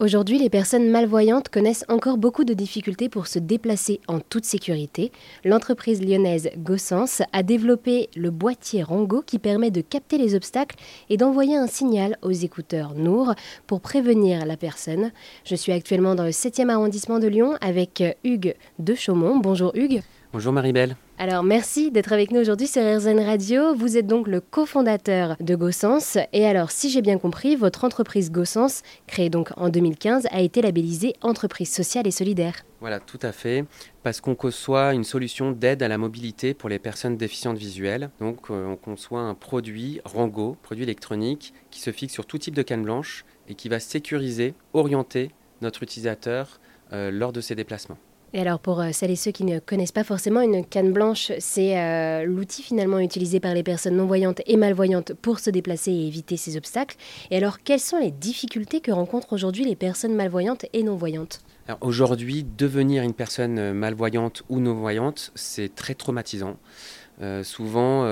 Aujourd'hui, 0.00 0.38
les 0.38 0.48
personnes 0.48 0.88
malvoyantes 0.90 1.48
connaissent 1.48 1.84
encore 1.88 2.18
beaucoup 2.18 2.44
de 2.44 2.54
difficultés 2.54 3.08
pour 3.08 3.26
se 3.26 3.40
déplacer 3.40 4.00
en 4.06 4.20
toute 4.20 4.44
sécurité. 4.44 5.10
L'entreprise 5.44 6.00
lyonnaise 6.00 6.50
Gossens 6.56 7.24
a 7.32 7.42
développé 7.42 8.08
le 8.14 8.30
boîtier 8.30 8.84
Rango 8.84 9.22
qui 9.26 9.40
permet 9.40 9.72
de 9.72 9.80
capter 9.80 10.16
les 10.16 10.36
obstacles 10.36 10.76
et 11.10 11.16
d'envoyer 11.16 11.56
un 11.56 11.66
signal 11.66 12.16
aux 12.22 12.30
écouteurs 12.30 12.94
Nour 12.94 13.34
pour 13.66 13.80
prévenir 13.80 14.46
la 14.46 14.56
personne. 14.56 15.10
Je 15.44 15.56
suis 15.56 15.72
actuellement 15.72 16.14
dans 16.14 16.22
le 16.22 16.30
7e 16.30 16.68
arrondissement 16.68 17.18
de 17.18 17.26
Lyon 17.26 17.56
avec 17.60 18.00
Hugues 18.22 18.54
de 18.78 18.94
Chaumont. 18.94 19.38
Bonjour 19.40 19.72
Hugues. 19.74 20.02
Bonjour 20.30 20.52
Maribel. 20.52 20.94
Alors 21.16 21.42
merci 21.42 21.90
d'être 21.90 22.12
avec 22.12 22.30
nous 22.32 22.40
aujourd'hui 22.40 22.66
sur 22.66 22.82
RZN 22.82 23.18
Radio. 23.18 23.74
Vous 23.74 23.96
êtes 23.96 24.06
donc 24.06 24.28
le 24.28 24.42
cofondateur 24.42 25.36
de 25.40 25.56
Gossens. 25.56 26.18
Et 26.34 26.44
alors 26.44 26.70
si 26.70 26.90
j'ai 26.90 27.00
bien 27.00 27.16
compris, 27.16 27.56
votre 27.56 27.84
entreprise 27.84 28.30
Gossens, 28.30 28.82
créée 29.06 29.30
donc 29.30 29.48
en 29.56 29.70
2015, 29.70 30.28
a 30.30 30.42
été 30.42 30.60
labellisée 30.60 31.14
entreprise 31.22 31.72
sociale 31.72 32.06
et 32.06 32.10
solidaire. 32.10 32.56
Voilà, 32.80 33.00
tout 33.00 33.18
à 33.22 33.32
fait, 33.32 33.64
parce 34.02 34.20
qu'on 34.20 34.34
conçoit 34.34 34.92
une 34.92 35.02
solution 35.02 35.50
d'aide 35.50 35.82
à 35.82 35.88
la 35.88 35.96
mobilité 35.96 36.52
pour 36.52 36.68
les 36.68 36.78
personnes 36.78 37.16
déficientes 37.16 37.56
visuelles. 37.56 38.10
Donc 38.20 38.50
euh, 38.50 38.66
on 38.66 38.76
conçoit 38.76 39.22
un 39.22 39.34
produit 39.34 40.02
Rango, 40.04 40.58
produit 40.62 40.84
électronique, 40.84 41.54
qui 41.70 41.80
se 41.80 41.90
fixe 41.90 42.12
sur 42.12 42.26
tout 42.26 42.36
type 42.36 42.54
de 42.54 42.62
canne 42.62 42.82
blanche 42.82 43.24
et 43.48 43.54
qui 43.54 43.70
va 43.70 43.80
sécuriser, 43.80 44.52
orienter 44.74 45.30
notre 45.62 45.82
utilisateur 45.82 46.60
euh, 46.92 47.10
lors 47.10 47.32
de 47.32 47.40
ses 47.40 47.54
déplacements. 47.54 47.98
Et 48.34 48.40
alors 48.40 48.58
pour 48.58 48.80
euh, 48.80 48.90
celles 48.92 49.10
et 49.10 49.16
ceux 49.16 49.30
qui 49.30 49.44
ne 49.44 49.58
connaissent 49.58 49.92
pas 49.92 50.04
forcément, 50.04 50.42
une 50.42 50.64
canne 50.64 50.92
blanche, 50.92 51.32
c'est 51.38 51.78
euh, 51.78 52.24
l'outil 52.24 52.62
finalement 52.62 52.98
utilisé 52.98 53.40
par 53.40 53.54
les 53.54 53.62
personnes 53.62 53.96
non-voyantes 53.96 54.42
et 54.46 54.56
malvoyantes 54.56 55.14
pour 55.14 55.38
se 55.38 55.48
déplacer 55.48 55.90
et 55.92 56.06
éviter 56.06 56.36
ces 56.36 56.56
obstacles. 56.56 56.96
Et 57.30 57.38
alors 57.38 57.60
quelles 57.60 57.80
sont 57.80 57.98
les 57.98 58.10
difficultés 58.10 58.80
que 58.80 58.92
rencontrent 58.92 59.32
aujourd'hui 59.32 59.64
les 59.64 59.76
personnes 59.76 60.14
malvoyantes 60.14 60.66
et 60.74 60.82
non-voyantes? 60.82 61.40
Aujourd'hui, 61.82 62.46
devenir 62.56 63.02
une 63.02 63.12
personne 63.12 63.72
malvoyante 63.72 64.42
ou 64.48 64.58
non-voyante, 64.58 65.32
c'est 65.34 65.74
très 65.74 65.94
traumatisant. 65.94 66.56
Euh, 67.20 67.42
souvent, 67.42 68.04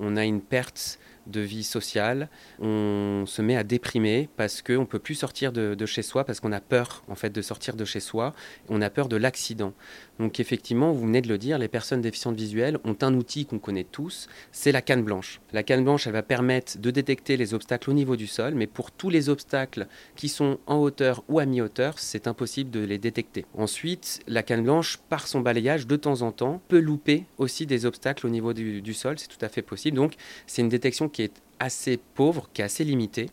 on 0.00 0.16
a 0.16 0.24
une 0.24 0.40
perte 0.40 0.98
de 1.26 1.40
vie 1.40 1.64
sociale, 1.64 2.28
on 2.60 3.24
se 3.26 3.42
met 3.42 3.56
à 3.56 3.64
déprimer 3.64 4.28
parce 4.36 4.62
qu'on 4.62 4.80
ne 4.80 4.84
peut 4.84 4.98
plus 4.98 5.14
sortir 5.14 5.52
de, 5.52 5.86
chez 5.86 6.02
soi, 6.02 6.24
parce 6.24 6.40
qu'on 6.40 6.52
a 6.52 6.60
peur 6.60 7.04
en 7.08 7.14
fait 7.14 7.30
de 7.30 7.42
sortir 7.42 7.76
de 7.76 7.84
chez 7.84 8.00
soi, 8.00 8.34
on 8.68 8.82
a 8.82 8.90
peur 8.90 9.08
de 9.08 9.16
l'accident. 9.16 9.72
Donc 10.18 10.40
effectivement, 10.40 10.92
vous 10.92 11.06
venez 11.06 11.20
de 11.20 11.28
le 11.28 11.38
dire, 11.38 11.58
les 11.58 11.68
personnes 11.68 12.00
déficientes 12.00 12.36
visuelles 12.36 12.78
ont 12.84 12.96
un 13.02 13.14
outil 13.14 13.46
qu'on 13.46 13.58
connaît 13.58 13.84
tous, 13.84 14.28
c'est 14.52 14.72
la 14.72 14.82
canne 14.82 15.02
blanche. 15.02 15.40
La 15.52 15.62
canne 15.62 15.84
blanche, 15.84 16.06
elle 16.06 16.12
va 16.12 16.22
permettre 16.22 16.78
de 16.78 16.90
détecter 16.90 17.36
les 17.36 17.54
obstacles 17.54 17.90
au 17.90 17.92
niveau 17.92 18.16
du 18.16 18.26
sol, 18.26 18.54
mais 18.54 18.66
pour 18.66 18.90
tous 18.90 19.10
les 19.10 19.28
obstacles 19.28 19.86
qui 20.16 20.28
sont 20.28 20.58
en 20.66 20.76
hauteur 20.76 21.24
ou 21.28 21.38
à 21.38 21.46
mi-hauteur, 21.46 21.98
c'est 21.98 22.26
impossible 22.26 22.70
de 22.70 22.80
les 22.80 22.98
détecter. 22.98 23.46
Ensuite, 23.56 24.20
la 24.26 24.42
canne 24.42 24.62
blanche, 24.62 24.98
par 25.08 25.26
son 25.26 25.40
balayage, 25.40 25.86
de 25.86 25.96
temps 25.96 26.22
en 26.22 26.32
temps, 26.32 26.60
peut 26.68 26.78
louper 26.78 27.26
aussi 27.38 27.66
des 27.66 27.86
obstacles 27.86 28.26
au 28.26 28.30
niveau 28.30 28.52
du, 28.52 28.82
du 28.82 28.94
sol, 28.94 29.18
c'est 29.18 29.28
tout 29.28 29.44
à 29.44 29.48
fait 29.48 29.62
possible. 29.62 29.96
Donc 29.96 30.14
c'est 30.46 30.62
une 30.62 30.68
détection 30.68 31.08
qui 31.12 31.22
est 31.22 31.42
assez 31.62 31.96
pauvre, 31.96 32.48
qui 32.52 32.60
est 32.60 32.64
assez 32.64 32.82
limité. 32.82 33.30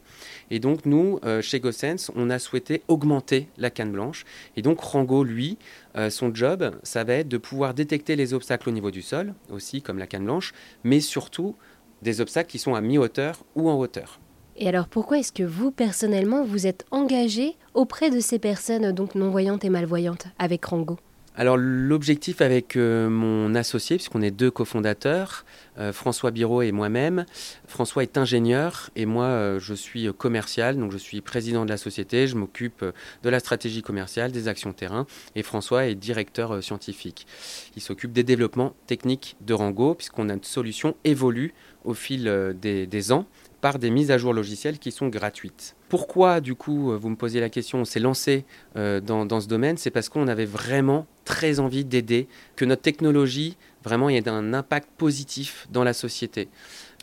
Et 0.51 0.59
donc 0.59 0.85
nous, 0.85 1.19
euh, 1.25 1.41
chez 1.41 1.59
GoSense, 1.59 2.11
on 2.15 2.29
a 2.29 2.37
souhaité 2.37 2.83
augmenter 2.87 3.49
la 3.57 3.71
canne 3.71 3.91
blanche. 3.91 4.23
Et 4.55 4.61
donc 4.61 4.79
Rango, 4.79 5.23
lui, 5.23 5.57
euh, 5.97 6.11
son 6.11 6.33
job, 6.33 6.75
ça 6.83 7.03
va 7.03 7.15
être 7.15 7.27
de 7.27 7.37
pouvoir 7.37 7.73
détecter 7.73 8.15
les 8.15 8.35
obstacles 8.35 8.69
au 8.69 8.71
niveau 8.71 8.91
du 8.91 9.01
sol, 9.01 9.33
aussi 9.49 9.81
comme 9.81 9.97
la 9.97 10.05
canne 10.05 10.25
blanche, 10.25 10.53
mais 10.83 10.99
surtout 10.99 11.55
des 12.03 12.21
obstacles 12.21 12.51
qui 12.51 12.59
sont 12.59 12.75
à 12.75 12.81
mi-hauteur 12.81 13.43
ou 13.55 13.67
en 13.67 13.79
hauteur. 13.79 14.19
Et 14.57 14.67
alors 14.67 14.87
pourquoi 14.87 15.17
est-ce 15.17 15.31
que 15.31 15.43
vous, 15.43 15.71
personnellement, 15.71 16.43
vous 16.43 16.67
êtes 16.67 16.85
engagé 16.91 17.55
auprès 17.73 18.11
de 18.11 18.19
ces 18.19 18.37
personnes 18.37 18.91
donc 18.91 19.15
non-voyantes 19.15 19.65
et 19.65 19.69
malvoyantes 19.69 20.27
avec 20.37 20.65
Rango? 20.65 20.97
Alors 21.35 21.57
l'objectif 21.57 22.41
avec 22.41 22.75
euh, 22.75 23.09
mon 23.09 23.55
associé, 23.55 23.95
puisqu'on 23.97 24.21
est 24.21 24.31
deux 24.31 24.51
cofondateurs, 24.51 25.45
euh, 25.77 25.93
François 25.93 26.31
Biro 26.31 26.61
et 26.61 26.71
moi-même, 26.71 27.25
François 27.67 28.03
est 28.03 28.17
ingénieur 28.17 28.89
et 28.95 29.05
moi 29.05 29.25
euh, 29.25 29.59
je 29.59 29.73
suis 29.73 30.11
commercial, 30.13 30.77
donc 30.77 30.91
je 30.91 30.97
suis 30.97 31.21
président 31.21 31.63
de 31.63 31.69
la 31.69 31.77
société, 31.77 32.27
je 32.27 32.35
m'occupe 32.35 32.83
de 33.23 33.29
la 33.29 33.39
stratégie 33.39 33.81
commerciale, 33.81 34.31
des 34.31 34.47
actions 34.47 34.73
terrain, 34.73 35.05
et 35.35 35.43
François 35.43 35.85
est 35.85 35.95
directeur 35.95 36.63
scientifique. 36.63 37.25
Il 37.75 37.81
s'occupe 37.81 38.11
des 38.11 38.23
développements 38.23 38.73
techniques 38.87 39.37
de 39.41 39.53
Rango, 39.53 39.95
puisqu'on 39.95 40.29
a 40.29 40.33
une 40.33 40.43
solution 40.43 40.95
évolue 41.05 41.53
au 41.85 41.93
fil 41.93 42.53
des 42.61 43.11
ans 43.11 43.25
par 43.61 43.79
des 43.79 43.89
mises 43.89 44.11
à 44.11 44.17
jour 44.17 44.33
logicielles 44.33 44.79
qui 44.79 44.91
sont 44.91 45.07
gratuites. 45.07 45.75
Pourquoi, 45.89 46.41
du 46.41 46.55
coup, 46.55 46.91
euh, 46.91 46.97
vous 46.97 47.09
me 47.09 47.15
posez 47.15 47.39
la 47.39 47.49
question, 47.49 47.79
on 47.79 47.85
s'est 47.85 47.99
lancé 47.99 48.45
euh, 48.75 49.01
dans, 49.01 49.25
dans, 49.25 49.41
ce 49.41 49.47
domaine? 49.47 49.77
C'est 49.77 49.91
parce 49.91 50.09
qu'on 50.09 50.27
avait 50.27 50.45
vraiment 50.45 51.07
très 51.25 51.59
envie 51.59 51.85
d'aider, 51.85 52.27
que 52.55 52.65
notre 52.65 52.81
technologie, 52.81 53.57
vraiment, 53.83 54.09
ait 54.09 54.27
un 54.27 54.53
impact 54.53 54.89
positif 54.97 55.67
dans 55.71 55.83
la 55.83 55.93
société. 55.93 56.47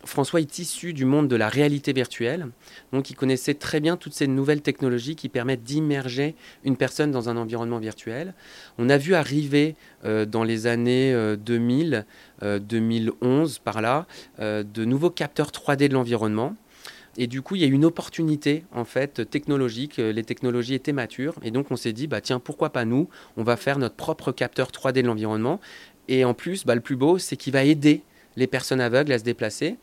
François 0.06 0.40
est 0.40 0.58
issu 0.58 0.92
du 0.92 1.04
monde 1.04 1.28
de 1.28 1.36
la 1.36 1.48
réalité 1.48 1.92
virtuelle, 1.92 2.48
donc 2.92 3.10
il 3.10 3.14
connaissait 3.14 3.54
très 3.54 3.80
bien 3.80 3.96
toutes 3.96 4.14
ces 4.14 4.26
nouvelles 4.26 4.62
technologies 4.62 5.16
qui 5.16 5.28
permettent 5.28 5.62
d'immerger 5.62 6.34
une 6.64 6.76
personne 6.76 7.10
dans 7.10 7.28
un 7.28 7.36
environnement 7.36 7.78
virtuel. 7.78 8.34
On 8.78 8.88
a 8.88 8.98
vu 8.98 9.14
arriver 9.14 9.76
euh, 10.04 10.24
dans 10.24 10.44
les 10.44 10.66
années 10.66 11.14
2000, 11.36 12.06
euh, 12.42 12.58
2011 12.58 13.56
euh, 13.56 13.64
par 13.64 13.80
là, 13.80 14.06
de 14.38 14.84
nouveaux 14.84 15.10
capteurs 15.10 15.50
3D 15.50 15.88
de 15.88 15.94
l'environnement. 15.94 16.56
Et 17.18 17.26
du 17.26 17.40
coup, 17.40 17.54
il 17.54 17.62
y 17.62 17.64
a 17.64 17.68
une 17.68 17.86
opportunité 17.86 18.64
en 18.72 18.84
fait 18.84 19.28
technologique. 19.30 19.96
Les 19.96 20.22
technologies 20.22 20.74
étaient 20.74 20.92
matures, 20.92 21.34
et 21.42 21.50
donc 21.50 21.70
on 21.70 21.76
s'est 21.76 21.94
dit 21.94 22.06
bah 22.06 22.20
tiens 22.20 22.40
pourquoi 22.40 22.70
pas 22.70 22.84
nous? 22.84 23.08
On 23.38 23.42
va 23.42 23.56
faire 23.56 23.78
notre 23.78 23.94
propre 23.94 24.32
capteur 24.32 24.68
3D 24.68 25.00
de 25.00 25.06
l'environnement. 25.06 25.60
Et 26.08 26.24
en 26.24 26.34
plus, 26.34 26.64
bah, 26.64 26.74
le 26.74 26.80
plus 26.80 26.96
beau, 26.96 27.18
c'est 27.18 27.36
qu'il 27.36 27.52
va 27.52 27.64
aider 27.64 28.02
les 28.36 28.46
personnes 28.46 28.80
aveugles 28.80 29.12
à 29.12 29.18
se 29.18 29.24
déplacer. 29.24 29.76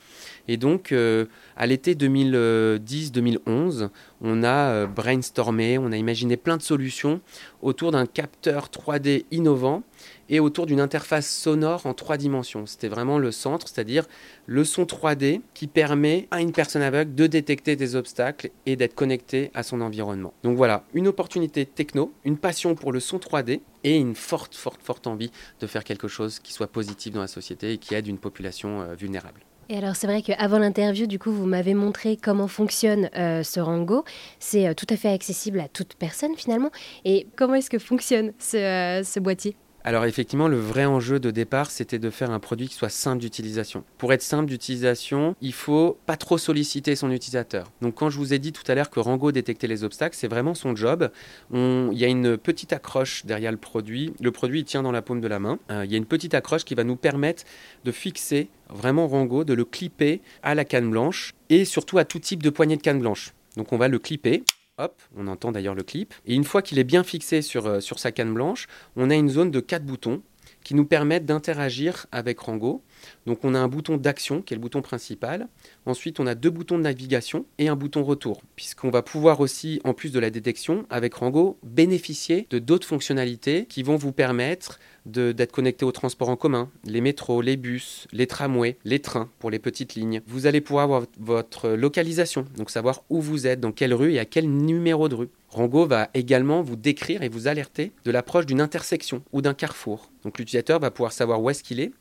Et 0.47 0.57
donc, 0.57 0.91
euh, 0.91 1.25
à 1.55 1.65
l'été 1.65 1.95
2010-2011, 1.95 3.89
on 4.21 4.43
a 4.43 4.47
euh, 4.47 4.87
brainstormé, 4.87 5.77
on 5.77 5.91
a 5.91 5.97
imaginé 5.97 6.35
plein 6.35 6.57
de 6.57 6.61
solutions 6.61 7.21
autour 7.61 7.91
d'un 7.91 8.05
capteur 8.05 8.67
3D 8.67 9.25
innovant 9.31 9.83
et 10.29 10.39
autour 10.39 10.65
d'une 10.65 10.81
interface 10.81 11.29
sonore 11.29 11.85
en 11.85 11.93
trois 11.93 12.17
dimensions. 12.17 12.65
C'était 12.65 12.87
vraiment 12.89 13.19
le 13.19 13.31
centre, 13.31 13.67
c'est-à-dire 13.67 14.05
le 14.45 14.63
son 14.65 14.83
3D 14.83 15.41
qui 15.53 15.67
permet 15.67 16.27
à 16.31 16.41
une 16.41 16.51
personne 16.51 16.81
aveugle 16.81 17.15
de 17.15 17.27
détecter 17.27 17.75
des 17.75 17.95
obstacles 17.95 18.49
et 18.65 18.75
d'être 18.75 18.95
connecté 18.95 19.51
à 19.53 19.63
son 19.63 19.79
environnement. 19.81 20.33
Donc 20.43 20.57
voilà, 20.57 20.83
une 20.93 21.07
opportunité 21.07 21.65
techno, 21.65 22.13
une 22.25 22.37
passion 22.37 22.75
pour 22.75 22.91
le 22.91 22.99
son 22.99 23.17
3D 23.17 23.61
et 23.83 23.95
une 23.95 24.15
forte, 24.15 24.55
forte, 24.55 24.81
forte 24.81 25.07
envie 25.07 25.31
de 25.59 25.67
faire 25.67 25.83
quelque 25.83 26.07
chose 26.07 26.39
qui 26.39 26.51
soit 26.51 26.67
positif 26.67 27.13
dans 27.13 27.21
la 27.21 27.27
société 27.27 27.73
et 27.73 27.77
qui 27.77 27.95
aide 27.95 28.07
une 28.07 28.17
population 28.17 28.81
euh, 28.81 28.95
vulnérable. 28.95 29.41
Et 29.69 29.77
alors 29.77 29.95
c'est 29.95 30.07
vrai 30.07 30.21
qu'avant 30.21 30.59
l'interview, 30.59 31.07
du 31.07 31.19
coup, 31.19 31.31
vous 31.31 31.45
m'avez 31.45 31.73
montré 31.73 32.17
comment 32.17 32.47
fonctionne 32.47 33.09
euh, 33.15 33.43
ce 33.43 33.59
Rango. 33.59 34.03
C'est 34.39 34.67
euh, 34.67 34.73
tout 34.73 34.87
à 34.89 34.97
fait 34.97 35.09
accessible 35.09 35.59
à 35.59 35.67
toute 35.67 35.95
personne 35.95 36.35
finalement. 36.35 36.71
Et 37.05 37.27
comment 37.35 37.55
est-ce 37.55 37.69
que 37.69 37.79
fonctionne 37.79 38.33
ce 38.39 39.19
boîtier? 39.19 39.55
Alors 39.85 40.05
effectivement, 40.05 40.47
le 40.47 40.57
vrai 40.57 40.85
enjeu 40.85 41.19
de 41.19 41.29
départ, 41.29 41.69
c'était 41.69 41.99
de 41.99 42.09
faire 42.09 42.31
un 42.31 42.39
produit 42.39 42.69
qui 42.69 42.75
soit 42.75 42.87
simple 42.87 43.19
d'utilisation. 43.19 43.83
Pour 43.97 44.13
être 44.13 44.21
simple 44.21 44.45
d'utilisation, 44.45 45.35
il 45.41 45.51
faut 45.51 45.97
pas 46.05 46.15
trop 46.15 46.37
solliciter 46.37 46.95
son 46.95 47.11
utilisateur. 47.11 47.69
Donc 47.81 47.95
quand 47.95 48.09
je 48.09 48.17
vous 48.17 48.33
ai 48.33 48.39
dit 48.39 48.53
tout 48.53 48.63
à 48.71 48.75
l'heure 48.75 48.89
que 48.89 49.01
Rango 49.01 49.33
détectait 49.33 49.67
les 49.67 49.83
obstacles, 49.83 50.15
c'est 50.15 50.29
vraiment 50.29 50.53
son 50.53 50.73
job. 50.73 51.11
il 51.51 51.97
y 51.97 52.05
a 52.05 52.07
une 52.07 52.37
petite 52.37 52.71
accroche 52.71 53.25
derrière 53.25 53.51
le 53.51 53.57
produit. 53.57 54.13
Le 54.21 54.31
produit 54.31 54.61
il 54.61 54.63
tient 54.63 54.83
dans 54.83 54.93
la 54.93 55.01
paume 55.01 55.19
de 55.19 55.27
la 55.27 55.39
main. 55.39 55.59
Euh, 55.69 55.83
il 55.83 55.91
y 55.91 55.95
a 55.95 55.97
une 55.97 56.05
petite 56.05 56.33
accroche 56.33 56.63
qui 56.63 56.75
va 56.75 56.85
nous 56.85 56.95
permettre 56.95 57.43
de 57.83 57.91
fixer 57.91 58.49
vraiment 58.73 59.07
Rango, 59.07 59.43
de 59.43 59.53
le 59.53 59.65
clipper 59.65 60.21
à 60.41 60.55
la 60.55 60.65
canne 60.65 60.89
blanche 60.89 61.33
et 61.49 61.65
surtout 61.65 61.97
à 61.97 62.05
tout 62.05 62.19
type 62.19 62.43
de 62.43 62.49
poignée 62.49 62.77
de 62.77 62.81
canne 62.81 62.99
blanche. 62.99 63.33
Donc 63.55 63.71
on 63.71 63.77
va 63.77 63.87
le 63.87 63.99
clipper 63.99 64.43
Hop, 64.79 64.99
on 65.15 65.27
entend 65.27 65.51
d'ailleurs 65.51 65.75
le 65.75 65.83
clip. 65.83 66.15
Et 66.25 66.33
une 66.33 66.43
fois 66.43 66.63
qu'il 66.63 66.79
est 66.79 66.83
bien 66.83 67.03
fixé 67.03 67.43
sur, 67.43 67.67
euh, 67.67 67.79
sur 67.79 67.99
sa 67.99 68.11
canne 68.11 68.33
blanche, 68.33 68.67
on 68.95 69.11
a 69.11 69.15
une 69.15 69.29
zone 69.29 69.51
de 69.51 69.59
quatre 69.59 69.85
boutons 69.85 70.23
qui 70.63 70.73
nous 70.73 70.85
permettent 70.85 71.25
d'interagir 71.25 72.07
avec 72.11 72.39
Rango. 72.39 72.81
Donc 73.25 73.43
on 73.43 73.55
a 73.55 73.59
un 73.59 73.67
bouton 73.67 73.97
d'action 73.97 74.41
qui 74.41 74.53
est 74.53 74.57
le 74.57 74.61
bouton 74.61 74.81
principal. 74.81 75.47
Ensuite, 75.85 76.19
on 76.19 76.27
a 76.27 76.35
deux 76.35 76.49
boutons 76.49 76.77
de 76.77 76.83
navigation 76.83 77.45
et 77.57 77.67
un 77.67 77.75
bouton 77.75 78.03
retour, 78.03 78.41
puisqu'on 78.55 78.89
va 78.89 79.01
pouvoir 79.01 79.39
aussi, 79.39 79.81
en 79.83 79.93
plus 79.93 80.11
de 80.11 80.19
la 80.19 80.29
détection, 80.29 80.85
avec 80.89 81.13
Rango, 81.13 81.57
bénéficier 81.63 82.47
de 82.49 82.59
d'autres 82.59 82.87
fonctionnalités 82.87 83.65
qui 83.65 83.83
vont 83.83 83.95
vous 83.95 84.11
permettre 84.11 84.79
d'être 85.05 85.51
connecté 85.51 85.83
au 85.83 85.91
transport 85.91 86.29
en 86.29 86.37
commun, 86.37 86.69
les 86.85 87.01
métros, 87.01 87.41
les 87.41 87.57
bus, 87.57 88.07
les 88.13 88.27
tramways, 88.27 88.77
les 88.85 88.99
trains 88.99 89.29
pour 89.39 89.51
les 89.51 89.59
petites 89.59 89.95
lignes. 89.95 90.21
Vous 90.27 90.45
allez 90.45 90.61
pouvoir 90.61 90.85
avoir 90.85 91.03
votre 91.19 91.69
localisation, 91.69 92.45
donc 92.55 92.69
savoir 92.69 93.03
où 93.09 93.19
vous 93.19 93.45
êtes, 93.45 93.59
dans 93.59 93.73
quelle 93.73 93.93
rue 93.93 94.13
et 94.13 94.19
à 94.19 94.25
quel 94.25 94.49
numéro 94.49 95.09
de 95.09 95.15
rue. 95.15 95.29
Rango 95.49 95.85
va 95.85 96.09
également 96.15 96.63
vous 96.63 96.75
décrire 96.75 97.21
et 97.21 97.29
vous 97.29 97.47
alerter 97.47 97.91
de 98.05 98.11
l'approche 98.11 98.47
d'une 98.47 98.61
intersection 98.61 99.23
ou 99.33 99.41
d'un 99.41 99.53
carrefour. 99.53 100.09
Donc 100.23 100.39
l'utilisateur 100.39 100.79
va 100.79 100.89
pouvoir 100.89 101.11
savoir 101.11 101.41
où 101.41 101.49
est-ce 101.49 101.63
qu'il 101.63 101.79
est 101.79 101.91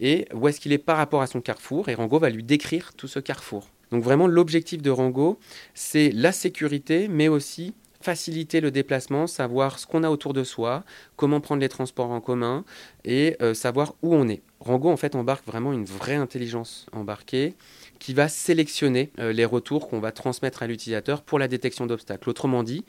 et 0.00 0.26
où 0.34 0.48
est-ce 0.48 0.60
qu'il 0.60 0.72
est 0.72 0.78
par 0.78 0.96
rapport 0.96 1.22
à 1.22 1.26
son 1.26 1.40
carrefour 1.40 1.88
et 1.88 1.94
Rango 1.94 2.18
va 2.18 2.30
lui 2.30 2.42
décrire 2.42 2.92
tout 2.94 3.08
ce 3.08 3.18
carrefour. 3.18 3.68
Donc 3.90 4.02
vraiment 4.02 4.26
l'objectif 4.26 4.82
de 4.82 4.90
Rango, 4.90 5.38
c'est 5.74 6.10
la 6.12 6.32
sécurité 6.32 7.08
mais 7.08 7.28
aussi 7.28 7.74
faciliter 8.00 8.60
le 8.60 8.70
déplacement, 8.70 9.26
savoir 9.26 9.78
ce 9.78 9.86
qu'on 9.86 10.04
a 10.04 10.10
autour 10.10 10.32
de 10.32 10.44
soi, 10.44 10.84
comment 11.16 11.40
prendre 11.40 11.60
les 11.60 11.68
transports 11.68 12.10
en 12.10 12.20
commun 12.20 12.64
et 13.04 13.36
euh, 13.42 13.54
savoir 13.54 13.94
où 14.02 14.14
on 14.14 14.28
est. 14.28 14.42
Rango 14.60 14.90
en 14.90 14.96
fait 14.96 15.14
embarque 15.14 15.46
vraiment 15.46 15.72
une 15.72 15.84
vraie 15.84 16.14
intelligence 16.14 16.86
embarquée 16.92 17.54
qui 17.98 18.14
va 18.14 18.28
sélectionner 18.28 19.10
euh, 19.18 19.32
les 19.32 19.44
retours 19.44 19.88
qu'on 19.88 20.00
va 20.00 20.12
transmettre 20.12 20.62
à 20.62 20.66
l'utilisateur 20.66 21.22
pour 21.22 21.38
la 21.38 21.48
détection 21.48 21.86
d'obstacles. 21.86 22.28
Autrement 22.30 22.62
dit, 22.62 22.84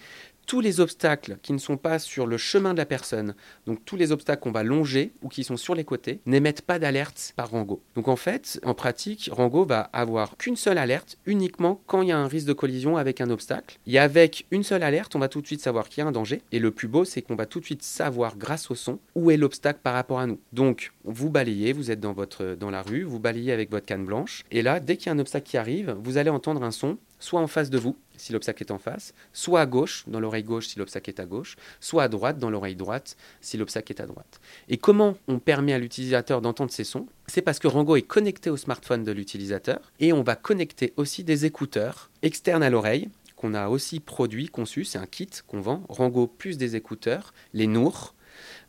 tous 0.48 0.62
les 0.62 0.80
obstacles 0.80 1.38
qui 1.44 1.54
ne 1.54 1.58
sont 1.58 1.78
pas 1.78 2.00
sur 2.00 2.26
le 2.26 2.38
chemin 2.38 2.74
de 2.74 2.80
la 2.80 2.86
personne, 2.86 3.36
donc 3.68 3.84
tous 3.86 3.98
les 3.98 4.12
obstacles 4.12 4.42
qu'on 4.42 4.52
va 4.52 4.64
longer 4.64 5.12
ou 5.22 5.28
qui 5.28 5.44
sont 5.44 5.58
sur 5.58 5.76
les 5.76 5.84
côtés, 5.84 6.22
n'émettent 6.26 6.62
pas 6.62 6.80
d'alerte 6.80 7.34
par 7.36 7.52
Rango. 7.52 7.82
Donc 7.96 8.08
en 8.08 8.16
fait, 8.16 8.60
en 8.64 8.74
pratique, 8.74 9.30
Rango 9.32 9.66
va 9.66 9.82
avoir 9.94 10.38
qu'une 10.38 10.56
seule 10.56 10.78
alerte 10.78 11.18
uniquement 11.26 11.82
quand 11.86 12.02
il 12.02 12.10
y 12.10 12.12
a 12.14 12.18
un 12.18 12.28
risque 12.28 12.48
de 12.48 12.54
collision 12.54 12.98
avec 12.98 13.20
un 13.20 13.30
obstacle. 13.30 13.78
Et 13.86 14.00
avec 14.00 14.46
une 14.50 14.64
seule 14.64 14.84
alerte, 14.84 15.16
on 15.16 15.20
va 15.20 15.28
tout 15.28 15.42
de 15.42 15.48
suite 15.48 15.62
savoir 15.62 15.90
qu'il 15.90 16.02
y 16.02 16.06
a 16.06 16.08
un 16.08 16.14
danger. 16.14 16.42
Et 16.54 16.60
le 16.60 16.72
plus 16.72 16.88
beau, 16.88 17.04
c'est 17.04 17.22
qu'on 17.22 17.36
va 17.36 17.46
tout 17.46 17.60
de 17.60 17.66
suite 17.66 17.84
savoir 17.84 18.38
grâce 18.38 18.72
au 18.72 18.76
son 18.76 19.00
où 19.16 19.30
est 19.32 19.38
l'obstacle 19.38 19.82
par 19.84 19.94
rapport 19.94 20.20
à 20.20 20.28
nous. 20.28 20.40
Donc 20.54 20.94
vous 21.04 21.30
balayez, 21.30 21.74
vous 21.74 21.92
êtes 21.92 22.00
dans, 22.00 22.14
votre, 22.14 22.56
dans 22.56 22.72
la 22.72 22.82
rue, 22.82 23.04
vous 23.04 23.20
balayez 23.20 23.52
avec 23.52 23.70
votre 23.70 23.86
canne 23.86 24.06
blanche. 24.06 24.46
Et 24.52 24.62
là, 24.62 24.80
dès 24.80 24.96
qu'il 24.96 25.08
y 25.08 25.10
a 25.10 25.14
un 25.14 25.20
obstacle 25.20 25.48
qui 25.48 25.58
arrive, 25.58 25.98
vous 26.02 26.18
allez 26.18 26.30
entendre 26.30 26.64
un 26.64 26.72
son 26.72 26.98
soit 27.20 27.42
en 27.42 27.48
face 27.48 27.70
de 27.70 27.78
vous, 27.78 27.98
si 28.18 28.34
l'obstacle 28.34 28.64
est 28.64 28.72
en 28.72 28.78
face, 28.78 29.14
soit 29.34 29.62
à 29.62 29.66
gauche, 29.66 30.04
dans 30.08 30.20
l'oreille 30.20 30.44
gauche, 30.44 30.68
si 30.68 30.80
l'obstacle 30.80 31.10
est 31.10 31.20
à 31.20 31.26
gauche, 31.26 31.56
soit 31.80 32.04
à 32.04 32.08
droite, 32.08 32.40
dans 32.40 32.50
l'oreille 32.50 32.76
droite, 32.76 33.16
si 33.42 33.58
l'obstacle 33.58 33.92
est 33.92 34.02
à 34.02 34.06
droite. 34.06 34.42
Et 34.70 34.78
comment 34.78 35.18
on 35.28 35.40
permet 35.40 35.74
à 35.74 35.80
l'utilisateur 35.80 36.42
d'entendre 36.42 36.72
ces 36.72 36.84
sons? 36.84 37.08
C'est 37.28 37.42
parce 37.42 37.60
que 37.60 37.68
Rango 37.68 37.96
est 37.96 38.02
connecté 38.02 38.50
au 38.50 38.58
smartphone 38.58 39.04
de 39.04 39.12
l'utilisateur 39.12 39.92
et 40.00 40.14
on 40.14 40.24
va 40.24 40.36
connecter 40.36 40.94
aussi 40.98 41.24
des 41.24 41.46
écouteurs 41.46 42.10
externes 42.22 42.64
à 42.64 42.70
l'oreille 42.70 43.10
qu'on 43.38 43.54
a 43.54 43.70
aussi 43.70 44.00
produit, 44.00 44.48
conçu, 44.48 44.84
c'est 44.84 44.98
un 44.98 45.06
kit 45.06 45.30
qu'on 45.46 45.62
vend, 45.62 45.84
Rango 45.88 46.28
plus 46.28 46.58
des 46.58 46.76
écouteurs, 46.76 47.34
les 47.54 47.68
Nour, 47.68 48.16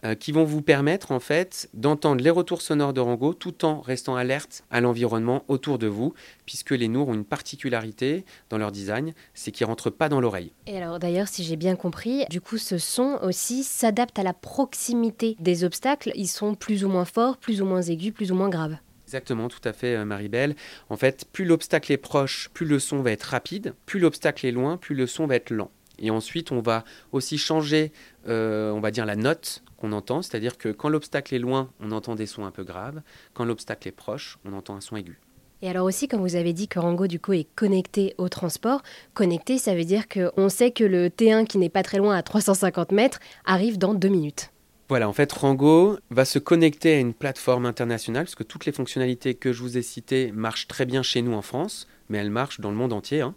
euh, 0.05 0.15
qui 0.15 0.33
vont 0.33 0.45
vous 0.45 0.63
permettre 0.63 1.13
en 1.13 1.21
fait 1.21 1.69
d'entendre 1.75 2.23
les 2.23 2.31
retours 2.31 2.63
sonores 2.63 2.93
de 2.93 3.01
Rango 3.01 3.35
tout 3.35 3.65
en 3.65 3.81
restant 3.81 4.17
alerte 4.17 4.65
à 4.71 4.81
l'environnement 4.81 5.45
autour 5.49 5.79
de 5.79 5.87
vous, 5.87 6.15
puisque 6.47 6.71
les 6.71 6.89
Nours 6.89 7.09
ont 7.09 7.15
une 7.15 7.25
particularité 7.25 8.25
dans 8.51 8.59
leur 8.59 8.73
design, 8.73 9.15
c'est 9.35 9.51
qu'ils 9.51 9.67
rentrent 9.67 9.91
pas 9.91 10.09
dans 10.09 10.21
l'oreille. 10.21 10.53
Et 10.67 10.77
alors 10.77 10.99
d'ailleurs, 10.99 11.29
si 11.29 11.45
j'ai 11.45 11.57
bien 11.57 11.77
compris, 11.77 12.25
du 12.31 12.41
coup 12.41 12.59
ce 12.59 12.79
son 12.79 13.19
aussi 13.23 13.65
s'adapte 13.65 14.19
à 14.19 14.23
la 14.23 14.33
proximité 14.33 15.37
des 15.39 15.65
obstacles. 15.65 16.13
Ils 16.15 16.29
sont 16.29 16.55
plus 16.55 16.85
ou 16.85 16.89
moins 16.89 17.05
forts, 17.05 17.37
plus 17.37 17.63
ou 17.63 17.67
moins 17.67 17.83
aigus, 17.83 18.13
plus 18.13 18.33
ou 18.33 18.35
moins 18.35 18.49
graves. 18.49 18.77
Exactement, 19.07 19.49
tout 19.49 19.61
à 19.65 19.73
fait, 19.73 19.97
euh, 19.97 20.05
Marie-Belle. 20.05 20.55
En 20.91 20.97
fait, 20.97 21.25
plus 21.33 21.47
l'obstacle 21.47 21.91
est 21.93 21.97
proche, 21.97 22.51
plus 22.53 22.67
le 22.67 22.79
son 22.79 23.01
va 23.01 23.11
être 23.13 23.23
rapide. 23.23 23.75
Plus 23.87 24.01
l'obstacle 24.01 24.45
est 24.45 24.53
loin, 24.53 24.77
plus 24.77 24.95
le 24.95 25.07
son 25.07 25.27
va 25.27 25.37
être 25.37 25.51
lent. 25.51 25.71
Et 25.99 26.11
ensuite, 26.11 26.53
on 26.53 26.61
va 26.61 26.85
aussi 27.13 27.39
changer, 27.39 27.93
euh, 28.29 28.71
on 28.73 28.81
va 28.81 28.91
dire, 28.91 29.07
la 29.07 29.17
note 29.17 29.63
qu'on 29.77 29.93
entend. 29.93 30.23
C'est-à-dire 30.23 30.59
que 30.59 30.71
quand 30.71 30.89
l'obstacle 30.89 31.35
est 31.35 31.39
loin, 31.39 31.71
on 31.81 31.93
entend 31.93 32.15
des 32.15 32.27
sons 32.27 32.45
un 32.45 32.51
peu 32.51 32.65
graves. 32.65 33.03
Quand 33.35 33.45
l'obstacle 33.45 33.89
est 33.89 33.93
proche, 33.93 34.39
on 34.45 34.53
entend 34.53 34.77
un 34.77 34.81
son 34.81 34.97
aigu. 34.97 35.21
Et 35.61 35.69
alors 35.69 35.87
aussi, 35.87 36.07
quand 36.07 36.19
vous 36.19 36.37
avez 36.37 36.53
dit 36.53 36.69
que 36.69 36.79
Rango 36.79 37.09
du 37.09 37.19
coup 37.19 37.33
est 37.33 37.49
connecté 37.57 38.15
au 38.17 38.29
transport, 38.29 38.83
connecté, 39.13 39.59
ça 39.59 39.75
veut 39.75 39.85
dire 39.85 40.05
qu'on 40.09 40.49
sait 40.49 40.71
que 40.71 40.85
le 40.85 41.09
T1 41.09 41.47
qui 41.47 41.59
n'est 41.59 41.69
pas 41.69 41.83
très 41.83 41.99
loin 41.99 42.15
à 42.15 42.23
350 42.23 42.93
mètres 42.93 43.19
arrive 43.45 43.77
dans 43.77 43.95
deux 43.95 44.09
minutes. 44.09 44.53
Voilà, 44.89 45.09
en 45.09 45.13
fait, 45.13 45.31
Rango 45.33 45.99
va 46.11 46.25
se 46.25 46.39
connecter 46.39 46.95
à 46.95 46.99
une 46.99 47.13
plateforme 47.13 47.67
internationale, 47.67 48.25
parce 48.25 48.37
que 48.37 48.45
toutes 48.45 48.65
les 48.65 48.73
fonctionnalités 48.73 49.35
que 49.35 49.53
je 49.53 49.61
vous 49.61 49.77
ai 49.77 49.83
citées 49.83 50.33
marchent 50.33 50.67
très 50.67 50.87
bien 50.87 51.03
chez 51.03 51.21
nous 51.21 51.35
en 51.35 51.43
France 51.43 51.87
mais 52.09 52.19
elle 52.19 52.31
marche 52.31 52.61
dans 52.61 52.71
le 52.71 52.77
monde 52.77 52.93
entier, 52.93 53.21
hein, 53.21 53.35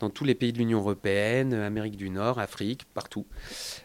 dans 0.00 0.10
tous 0.10 0.24
les 0.24 0.34
pays 0.34 0.52
de 0.52 0.58
l'Union 0.58 0.78
européenne, 0.78 1.54
Amérique 1.54 1.96
du 1.96 2.10
Nord, 2.10 2.38
Afrique, 2.38 2.84
partout. 2.94 3.26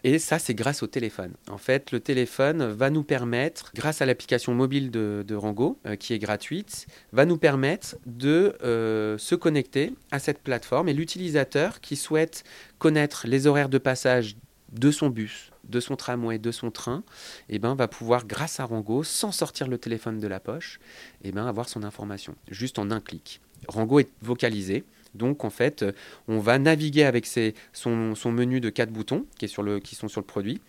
Et 0.04 0.20
ça, 0.20 0.40
c'est 0.40 0.54
grâce 0.54 0.84
au 0.84 0.88
téléphone. 0.88 1.34
En 1.50 1.58
fait, 1.58 1.92
le 1.92 2.00
téléphone 2.00 2.66
va 2.66 2.90
nous 2.90 3.04
permettre, 3.04 3.72
grâce 3.76 4.02
à 4.02 4.06
l'application 4.06 4.54
mobile 4.54 4.92
de, 4.92 5.36
Rango, 5.36 5.80
euh, 5.86 5.96
qui 5.96 6.14
est 6.14 6.20
gratuite, 6.20 6.88
va 7.14 7.26
nous 7.26 7.38
permettre 7.38 7.96
de 8.06 8.56
euh, 8.64 9.18
se 9.18 9.36
connecter 9.36 9.94
à 10.12 10.20
cette 10.20 10.40
plateforme 10.40 10.90
et 10.90 10.94
l'utilisateur 10.94 11.82
qui 11.82 11.96
souhaite 11.96 12.44
connaître 12.78 13.26
les 13.28 13.48
horaires 13.48 13.70
de 13.70 13.78
passage 13.78 14.36
de 14.72 14.92
son 14.92 15.10
bus, 15.10 15.52
de 15.68 15.80
son 15.80 15.96
tramway, 15.96 16.38
de 16.38 16.52
son 16.52 16.72
train, 16.72 17.04
eh 17.50 17.60
ben, 17.60 17.76
va 17.76 17.88
pouvoir, 17.88 18.26
grâce 18.26 18.60
à 18.60 18.66
Rango, 18.66 19.04
sans 19.04 19.32
sortir 19.32 19.68
le 19.68 19.78
téléphone 19.78 20.20
de 20.20 20.28
la 20.28 20.40
poche, 20.40 20.80
eh 21.24 21.32
ben, 21.32 21.46
avoir 21.46 21.70
son 21.70 21.84
information, 21.84 22.36
juste 22.50 22.80
en 22.80 22.92
un 22.92 23.00
clic. 23.00 23.42
Rango 23.68 24.00
est 24.00 24.10
vocalisé. 24.22 24.84
Donc 25.16 25.44
en 25.44 25.50
fait, 25.50 25.86
on 26.28 26.40
va 26.40 26.60
naviguer 26.60 27.04
avec 27.04 27.28
son, 27.74 28.14
menu 28.26 28.60
de 28.60 28.70
quatre 28.70 28.92
boutons 28.92 29.26
qui, 29.38 29.48
sont 29.48 30.08
sur 30.08 30.22
le 30.22 30.28
produit. 30.28 30.62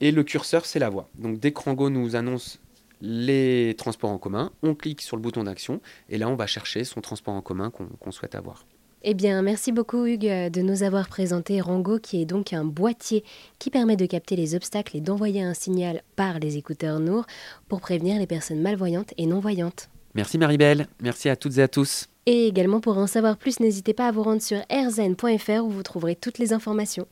Et 0.00 0.10
le 0.10 0.24
curseur, 0.24 0.64
c'est 0.64 0.78
la 0.78 0.88
voix. 0.88 1.08
Donc 1.18 1.38
dès 1.38 1.52
que 1.52 1.60
Rango 1.60 1.90
nous 1.90 2.16
annonce 2.16 2.60
les 3.00 3.74
transports 3.76 4.10
en 4.10 4.18
commun, 4.18 4.52
on 4.62 4.74
clique 4.74 5.02
sur 5.02 5.16
le 5.16 5.22
bouton 5.22 5.44
d'action 5.44 5.80
et 6.08 6.18
là 6.18 6.28
on 6.28 6.34
va 6.34 6.46
chercher 6.46 6.84
son 6.84 7.00
transport 7.00 7.34
en 7.34 7.42
commun 7.42 7.70
qu'on 7.70 8.10
souhaite 8.10 8.34
avoir. 8.34 8.64
Eh 9.04 9.14
bien, 9.14 9.42
merci 9.42 9.70
beaucoup 9.70 10.06
Hugues 10.06 10.50
de 10.50 10.60
nous 10.60 10.82
avoir 10.82 11.08
présenté 11.08 11.60
Rango, 11.60 12.00
qui 12.00 12.20
est 12.20 12.24
donc 12.24 12.52
un 12.52 12.64
boîtier 12.64 13.22
qui 13.60 13.70
permet 13.70 13.96
de 13.96 14.06
capter 14.06 14.34
les 14.34 14.56
obstacles 14.56 14.96
et 14.96 15.00
d'envoyer 15.00 15.40
un 15.40 15.54
signal 15.54 16.02
par 16.16 16.40
les 16.40 16.56
écouteurs 16.56 16.98
Nour 16.98 17.24
pour 17.68 17.80
prévenir 17.80 18.18
les 18.18 18.26
personnes 18.26 18.60
malvoyantes 18.60 19.14
et 19.16 19.26
non-voyantes. 19.26 19.88
Merci 20.14 20.38
Maribel, 20.38 20.86
merci 21.00 21.28
à 21.28 21.36
toutes 21.36 21.58
et 21.58 21.62
à 21.62 21.68
tous. 21.68 22.08
Et 22.26 22.46
également 22.46 22.80
pour 22.80 22.98
en 22.98 23.06
savoir 23.06 23.36
plus, 23.36 23.60
n'hésitez 23.60 23.94
pas 23.94 24.06
à 24.06 24.12
vous 24.12 24.22
rendre 24.22 24.42
sur 24.42 24.58
rzn.fr 24.70 25.64
où 25.64 25.70
vous 25.70 25.82
trouverez 25.82 26.14
toutes 26.14 26.38
les 26.38 26.52
informations. 26.52 27.06